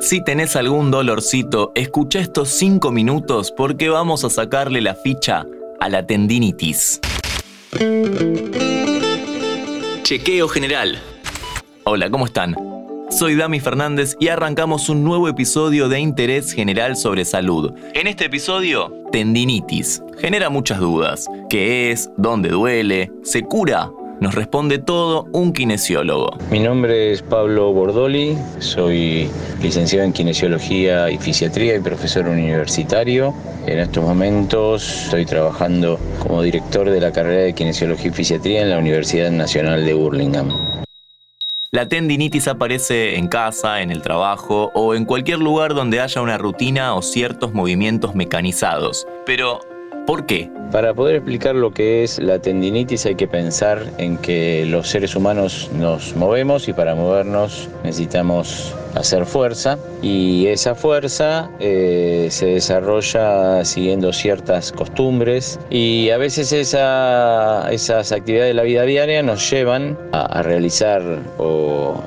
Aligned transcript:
Si 0.00 0.22
tenés 0.22 0.54
algún 0.54 0.92
dolorcito, 0.92 1.72
escucha 1.74 2.20
estos 2.20 2.50
5 2.50 2.92
minutos 2.92 3.50
porque 3.50 3.88
vamos 3.88 4.24
a 4.24 4.30
sacarle 4.30 4.80
la 4.80 4.94
ficha 4.94 5.44
a 5.80 5.88
la 5.88 6.06
tendinitis. 6.06 7.00
Chequeo 10.02 10.48
general. 10.48 11.00
Hola, 11.84 12.10
¿cómo 12.10 12.26
están? 12.26 12.54
Soy 13.10 13.34
Dami 13.34 13.58
Fernández 13.58 14.16
y 14.20 14.28
arrancamos 14.28 14.88
un 14.88 15.02
nuevo 15.02 15.28
episodio 15.28 15.88
de 15.88 15.98
Interés 15.98 16.52
General 16.52 16.96
sobre 16.96 17.24
Salud. 17.24 17.72
En 17.94 18.06
este 18.06 18.26
episodio, 18.26 18.92
tendinitis. 19.10 20.00
Genera 20.18 20.48
muchas 20.48 20.78
dudas. 20.78 21.26
¿Qué 21.50 21.90
es? 21.90 22.08
¿Dónde 22.16 22.50
duele? 22.50 23.10
¿Se 23.24 23.42
cura? 23.42 23.90
Nos 24.20 24.34
responde 24.34 24.78
todo 24.78 25.26
un 25.32 25.52
kinesiólogo. 25.52 26.36
Mi 26.50 26.58
nombre 26.58 27.12
es 27.12 27.22
Pablo 27.22 27.72
Bordoli, 27.72 28.36
soy 28.58 29.30
licenciado 29.62 30.04
en 30.04 30.12
kinesiología 30.12 31.08
y 31.08 31.18
fisiatría 31.18 31.76
y 31.76 31.80
profesor 31.80 32.26
universitario. 32.26 33.32
En 33.66 33.78
estos 33.78 34.02
momentos 34.02 35.04
estoy 35.04 35.24
trabajando 35.24 36.00
como 36.18 36.42
director 36.42 36.90
de 36.90 37.00
la 37.00 37.12
carrera 37.12 37.42
de 37.42 37.52
kinesiología 37.52 38.10
y 38.10 38.14
fisiatría 38.14 38.62
en 38.62 38.70
la 38.70 38.78
Universidad 38.78 39.30
Nacional 39.30 39.84
de 39.84 39.94
Burlingame. 39.94 40.52
La 41.70 41.86
tendinitis 41.86 42.48
aparece 42.48 43.18
en 43.18 43.28
casa, 43.28 43.82
en 43.82 43.90
el 43.90 44.00
trabajo 44.00 44.72
o 44.74 44.94
en 44.94 45.04
cualquier 45.04 45.38
lugar 45.38 45.74
donde 45.74 46.00
haya 46.00 46.22
una 46.22 46.38
rutina 46.38 46.94
o 46.94 47.02
ciertos 47.02 47.52
movimientos 47.52 48.14
mecanizados. 48.14 49.06
Pero, 49.26 49.60
¿por 50.08 50.24
qué? 50.24 50.50
Para 50.72 50.94
poder 50.94 51.16
explicar 51.16 51.54
lo 51.54 51.70
que 51.70 52.02
es 52.02 52.18
la 52.18 52.38
tendinitis 52.38 53.04
hay 53.04 53.14
que 53.14 53.28
pensar 53.28 53.84
en 53.98 54.16
que 54.16 54.64
los 54.64 54.88
seres 54.88 55.14
humanos 55.14 55.68
nos 55.74 56.16
movemos 56.16 56.66
y 56.66 56.72
para 56.72 56.94
movernos 56.94 57.68
necesitamos 57.84 58.74
hacer 58.98 59.26
fuerza 59.26 59.78
y 60.02 60.46
esa 60.46 60.74
fuerza 60.74 61.50
eh, 61.60 62.28
se 62.30 62.46
desarrolla 62.46 63.64
siguiendo 63.64 64.12
ciertas 64.12 64.72
costumbres 64.72 65.58
y 65.70 66.10
a 66.10 66.18
veces 66.18 66.52
esas 66.52 68.12
actividades 68.12 68.50
de 68.50 68.54
la 68.54 68.62
vida 68.62 68.82
diaria 68.82 69.22
nos 69.22 69.50
llevan 69.50 69.96
a, 70.12 70.42
realizar 70.42 71.02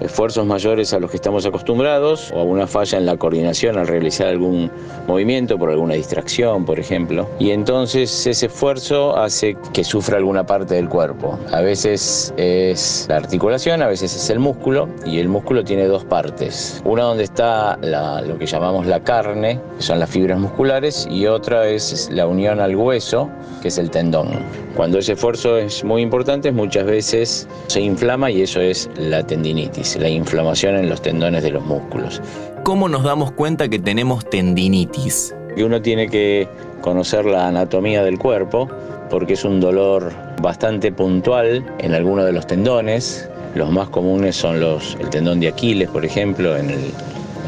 esfuerzos 0.01 0.45
mayores 0.45 0.93
a 0.93 0.99
los 0.99 1.11
que 1.11 1.17
estamos 1.17 1.45
acostumbrados 1.45 2.31
o 2.33 2.39
a 2.39 2.43
una 2.43 2.67
falla 2.67 2.97
en 2.97 3.05
la 3.05 3.17
coordinación 3.17 3.77
al 3.77 3.87
realizar 3.87 4.27
algún 4.27 4.71
movimiento 5.07 5.57
por 5.57 5.69
alguna 5.69 5.95
distracción, 5.95 6.65
por 6.65 6.79
ejemplo. 6.79 7.27
Y 7.39 7.51
entonces 7.51 8.25
ese 8.25 8.45
esfuerzo 8.47 9.17
hace 9.17 9.55
que 9.73 9.83
sufra 9.83 10.17
alguna 10.17 10.45
parte 10.45 10.75
del 10.75 10.89
cuerpo. 10.89 11.37
A 11.51 11.61
veces 11.61 12.33
es 12.37 13.05
la 13.09 13.17
articulación, 13.17 13.81
a 13.81 13.87
veces 13.87 14.15
es 14.15 14.29
el 14.29 14.39
músculo 14.39 14.87
y 15.05 15.19
el 15.19 15.27
músculo 15.27 15.63
tiene 15.63 15.85
dos 15.85 16.03
partes. 16.05 16.80
Una 16.83 17.03
donde 17.03 17.23
está 17.23 17.77
lo 17.77 18.37
que 18.39 18.45
llamamos 18.45 18.87
la 18.87 19.03
carne, 19.03 19.59
que 19.77 19.83
son 19.83 19.99
las 19.99 20.09
fibras 20.09 20.39
musculares, 20.39 21.07
y 21.09 21.27
otra 21.27 21.67
es 21.67 22.09
la 22.11 22.25
unión 22.25 22.59
al 22.59 22.75
hueso, 22.75 23.29
que 23.61 23.67
es 23.67 23.77
el 23.77 23.91
tendón. 23.91 24.29
Cuando 24.75 24.97
ese 24.97 25.13
esfuerzo 25.13 25.57
es 25.57 25.83
muy 25.83 26.01
importante, 26.01 26.51
muchas 26.51 26.85
veces 26.85 27.47
se 27.67 27.81
inflama 27.81 28.31
y 28.31 28.41
eso 28.41 28.59
es 28.59 28.89
la 28.95 29.25
tendinitis, 29.25 29.95
la 29.97 30.09
inflamación 30.09 30.75
en 30.75 30.89
los 30.89 31.01
tendones 31.01 31.43
de 31.43 31.51
los 31.51 31.63
músculos. 31.63 32.19
¿Cómo 32.63 32.89
nos 32.89 33.03
damos 33.03 33.31
cuenta 33.31 33.69
que 33.69 33.79
tenemos 33.79 34.27
tendinitis? 34.29 35.35
Y 35.55 35.63
uno 35.63 35.81
tiene 35.81 36.09
que 36.09 36.47
conocer 36.81 37.25
la 37.25 37.47
anatomía 37.47 38.03
del 38.03 38.17
cuerpo, 38.17 38.67
porque 39.09 39.33
es 39.33 39.43
un 39.43 39.59
dolor 39.59 40.11
bastante 40.41 40.91
puntual 40.91 41.65
en 41.79 41.93
algunos 41.93 42.25
de 42.25 42.31
los 42.31 42.47
tendones. 42.47 43.29
Los 43.55 43.69
más 43.69 43.89
comunes 43.89 44.35
son 44.35 44.59
los, 44.59 44.95
el 44.99 45.09
tendón 45.09 45.39
de 45.39 45.49
Aquiles, 45.49 45.89
por 45.89 46.05
ejemplo, 46.05 46.55
en 46.55 46.69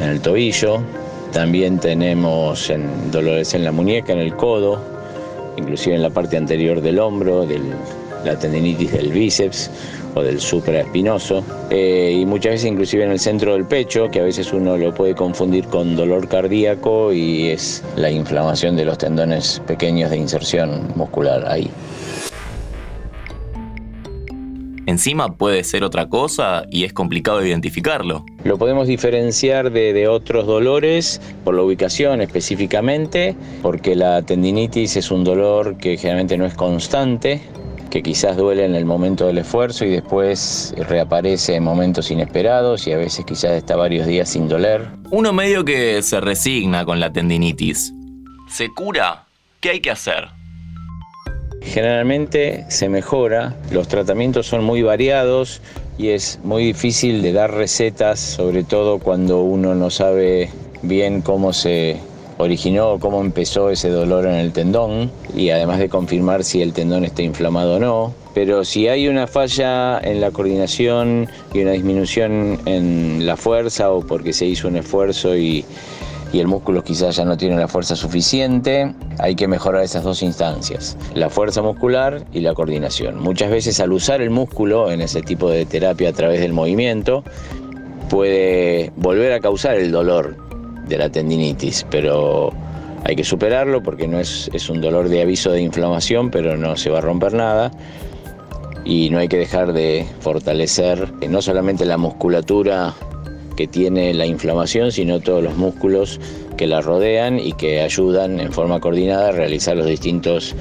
el, 0.02 0.22
tobillo. 0.22 0.82
También 1.32 1.80
tenemos 1.80 2.72
dolores 3.12 3.54
en 3.54 3.64
la 3.64 3.72
muñeca, 3.72 4.14
en 4.14 4.20
el 4.20 4.36
codo, 4.36 4.81
inclusive 5.58 5.96
en 5.96 6.02
la 6.02 6.09
parte 6.09 6.38
anterior 6.38 6.81
del 6.81 7.00
hombro, 7.00 7.46
de 7.46 7.59
la 8.25 8.38
tendinitis 8.38 8.91
del 8.91 9.12
bíceps 9.12 9.69
o 10.16 10.22
del 10.22 10.40
supraespinoso 10.40 11.44
eh, 11.69 12.18
y 12.22 12.25
muchas 12.25 12.53
veces 12.53 12.70
inclusive 12.70 13.03
en 13.03 13.12
el 13.12 13.20
centro 13.20 13.53
del 13.53 13.66
pecho, 13.66 14.09
que 14.12 14.20
a 14.20 14.24
veces 14.24 14.53
uno 14.53 14.78
lo 14.78 14.94
puede 14.94 15.16
confundir 15.16 15.66
con 15.66 15.96
dolor 15.96 16.28
cardíaco 16.28 17.12
y 17.12 17.50
es 17.50 17.84
la 17.96 18.12
inflamación 18.12 18.75
de 18.75 18.85
los 18.85 18.97
tendones 18.97 19.62
pequeños 19.66 20.12
de 20.12 20.18
inserción 20.18 20.91
muscular 20.96 21.46
ahí. 21.47 21.70
Encima 24.86 25.36
puede 25.38 25.64
ser 25.64 25.84
otra 25.84 26.10
cosa 26.10 26.66
y 26.70 26.84
es 26.84 26.94
complicado 26.94 27.46
identificarlo. 27.46 28.26
Lo 28.44 28.58
podemos 28.58 28.88
diferenciar 28.88 29.72
de, 29.72 29.94
de, 29.94 30.08
otros 30.08 30.46
dolores 30.46 31.22
por 31.44 31.56
la 31.56 31.64
ubicación 31.64 32.22
específicamente, 32.22 33.36
porque 33.62 33.96
la 33.96 34.22
tendinitis 34.22 34.98
es 34.98 35.10
un 35.12 35.24
dolor 35.24 35.78
que 35.78 35.98
generalmente 35.98 36.38
no 36.38 36.46
es 36.46 36.54
constante, 36.54 37.42
que 37.90 38.02
quizás 38.02 38.36
duele 38.36 38.66
en 38.66 38.76
el 38.76 38.86
momento 38.86 39.28
del 39.28 39.38
esfuerzo 39.38 39.86
y 39.86 39.90
después 39.90 40.74
reaparece 40.78 41.56
en 41.56 41.64
momentos 41.64 42.10
inesperados 42.10 42.88
y 42.88 42.92
a 42.92 42.98
veces 42.98 43.24
quizás 43.24 43.52
está 43.52 43.76
varios 43.76 44.08
días 44.08 44.30
sin 44.30 44.50
doler. 44.50 44.88
Uno 45.12 45.32
medio 45.32 45.64
que 45.64 46.02
se 46.02 46.20
resigna 46.20 46.86
con 46.86 47.00
la 47.00 47.14
tendinitis. 47.14 47.94
¿Se 48.50 48.70
cura? 48.70 49.28
¿Qué 49.60 49.70
hay 49.70 49.80
que 49.80 49.92
hacer? 49.92 50.43
Generalmente 51.66 52.66
se 52.68 52.90
mejora, 52.90 53.56
los 53.72 53.88
tratamientos 53.88 54.47
son 54.47 54.63
muy 54.63 54.81
variados 54.81 55.62
y 55.97 56.09
es 56.09 56.40
muy 56.44 56.66
difícil 56.66 57.22
de 57.22 57.34
dar 57.34 57.53
recetas, 57.53 58.19
sobre 58.19 58.63
todo 58.63 59.00
cuando 59.00 59.41
uno 59.41 59.73
no 59.73 59.90
sabe 59.90 60.50
bien 60.81 61.22
cómo 61.22 61.53
se 61.53 62.00
originó 62.38 63.00
cómo 63.00 63.22
empezó 63.22 63.69
ese 63.69 63.90
dolor 63.90 64.25
en 64.25 64.35
el 64.35 64.52
tendón 64.52 65.12
y 65.35 65.50
además 65.50 65.79
de 65.79 65.90
confirmar 65.90 66.44
si 66.44 66.62
el 66.62 66.73
tendón 66.73 67.06
está 67.06 67.22
inflamado 67.22 67.75
o 67.75 67.79
no. 67.79 68.13
Pero 68.34 68.66
si 68.66 68.88
hay 68.88 69.07
una 69.07 69.28
falla 69.28 70.00
en 70.00 70.19
la 70.19 70.31
coordinación 70.31 71.29
y 71.53 71.62
una 71.62 71.72
disminución 71.72 72.59
en 72.66 73.25
la 73.25 73.38
fuerza 73.38 73.91
o 73.91 74.02
porque 74.02 74.34
se 74.34 74.46
hizo 74.46 74.68
un 74.68 74.78
esfuerzo 74.78 75.38
y, 75.38 75.63
y 76.34 76.40
el 76.40 76.48
músculo 76.48 76.84
quizás 76.84 77.16
ya 77.16 77.26
no 77.26 77.38
tiene 77.38 77.56
la 77.56 77.68
fuerza 77.68 77.96
suficiente, 77.96 78.92
hay 79.20 79.36
que 79.36 79.48
mejorar 79.48 79.84
esas 79.84 80.04
dos 80.04 80.24
instancias, 80.24 80.98
la 81.14 81.30
fuerza 81.30 81.62
muscular 81.62 82.26
y 82.34 82.40
la 82.40 82.56
coordinación. 82.56 83.22
Muchas 83.22 83.52
veces 83.52 83.80
al 83.80 83.94
usar 83.94 84.20
el 84.20 84.32
músculo 84.32 84.92
en 84.92 85.02
ese 85.02 85.22
tipo 85.22 85.50
de 85.50 85.66
terapia 85.68 86.10
a 86.10 86.14
través 86.14 86.42
del 86.42 86.52
movimiento, 86.52 87.24
puede 88.10 88.92
volver 88.96 89.32
a 89.32 89.40
causar 89.40 89.76
el 89.76 89.92
dolor 89.92 90.36
de 90.88 90.98
la 90.98 91.10
tendinitis, 91.10 91.86
pero 91.92 92.52
hay 93.06 93.16
que 93.16 93.24
superarlo 93.24 93.84
porque 93.84 94.08
no 94.08 94.20
es, 94.20 94.50
es 94.54 94.72
un 94.72 94.82
dolor 94.82 95.10
de 95.10 95.22
aviso 95.22 95.52
de 95.52 95.62
inflamación, 95.62 96.32
pero 96.32 96.58
no 96.58 96.76
se 96.78 96.90
va 96.90 96.98
a 96.98 97.02
romper 97.02 97.36
nada. 97.36 97.72
Y 98.86 99.12
no 99.12 99.20
hay 99.20 99.28
que 99.28 99.38
dejar 99.38 99.72
de 99.72 100.06
fortalecer 100.20 101.14
eh, 101.22 101.30
no 101.30 101.42
solamente 101.42 101.86
la 101.86 101.98
musculatura 101.98 102.94
que 103.56 103.68
tiene 103.68 104.14
la 104.14 104.25
inflamación, 104.25 104.91
sino 104.91 105.19
todos 105.19 105.44
los 105.44 105.56
músculos 105.56 106.19
que 106.58 106.68
la 106.68 106.81
rodean 106.81 107.40
y 107.40 107.53
que 107.53 107.81
ayudan 107.81 108.40
en 108.40 108.52
forma 108.52 108.80
coordinada 108.80 109.30
a 109.30 109.31
realizar 109.31 109.75
los 109.75 109.88
distintos 109.88 110.56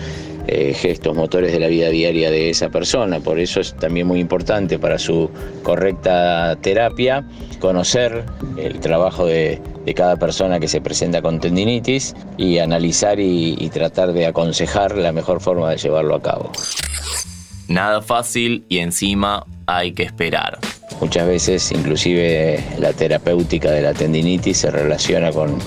eh, 0.49 0.75
gestos 0.75 1.15
motores 1.15 1.53
de 1.53 1.61
la 1.61 1.69
vida 1.69 1.89
diaria 1.91 2.31
de 2.31 2.51
esa 2.51 2.69
persona. 2.69 3.21
Por 3.21 3.39
eso 3.39 3.61
es 3.61 3.75
también 3.75 4.09
muy 4.09 4.19
importante 4.19 4.79
para 4.79 4.99
su 4.99 5.31
correcta 5.63 6.57
terapia 6.61 7.25
conocer 7.61 8.25
el 8.57 8.81
trabajo 8.81 9.27
de, 9.27 9.61
cada 9.95 10.17
persona 10.17 10.59
que 10.59 10.67
se 10.67 10.81
presenta 10.81 11.23
con 11.23 11.39
tendinitis 11.39 12.17
y 12.39 12.59
analizar 12.59 13.21
y, 13.21 13.57
y 13.59 13.69
tratar 13.69 14.13
de 14.13 14.27
aconsejar 14.27 14.97
la 14.97 15.13
mejor 15.13 15.41
forma 15.41 15.71
de 15.71 15.77
llevarlo 15.77 16.17
a 16.17 16.23
cabo. 16.23 16.51
Nada 17.69 18.03
fácil 18.03 18.65
y 18.69 18.79
encima 18.79 19.47
hay 19.67 19.93
que 19.93 20.03
esperar. 20.03 20.59
Muchas 21.03 21.27
veces 21.27 21.73
inclusive 21.73 22.63
la 22.79 22.93
terapéutica 22.93 23.73
de 23.73 23.83
la 23.83 23.93
tendinitis 23.93 24.59
se 24.59 24.71
relaciona 24.71 25.33
con, 25.33 25.59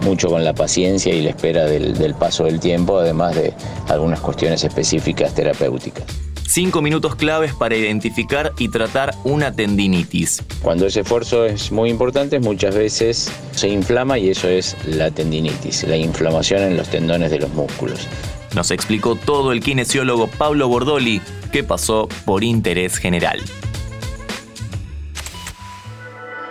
mucho 0.00 0.30
con 0.30 0.42
la 0.44 0.54
paciencia 0.54 1.14
y 1.14 1.20
la 1.20 1.28
espera 1.28 1.66
del, 1.66 2.14
paso 2.14 2.44
del 2.44 2.58
tiempo, 2.58 2.98
además 2.98 3.36
de 3.36 3.52
algunas 3.88 4.18
cuestiones 4.20 4.64
específicas 4.64 5.34
terapéuticas. 5.34 6.04
Cinco 6.46 6.80
minutos 6.80 7.16
claves 7.16 7.52
para 7.52 7.76
identificar 7.76 8.54
y 8.58 8.70
tratar 8.70 9.14
una 9.24 9.52
tendinitis. 9.52 10.42
Cuando 10.62 10.86
ese 10.86 11.00
esfuerzo 11.00 11.44
es 11.44 11.70
muy 11.70 11.90
importante, 11.90 12.40
muchas 12.40 12.74
veces 12.74 13.30
se 13.50 13.68
inflama 13.68 14.18
y 14.18 14.30
eso 14.30 14.48
es 14.48 14.74
la 14.86 15.10
tendinitis, 15.10 15.86
la 15.86 15.98
inflamación 15.98 16.62
en 16.62 16.78
los 16.78 16.88
tendones 16.88 17.30
de 17.30 17.40
los 17.40 17.52
músculos. 17.52 18.08
Nos 18.54 18.70
explicó 18.70 19.16
todo 19.16 19.52
el 19.52 19.60
kinesiólogo 19.60 20.28
Pablo 20.28 20.66
Bordoli, 20.66 21.20
que 21.52 21.62
pasó 21.62 22.08
por 22.24 22.42
interés 22.42 22.96
general. 22.96 23.38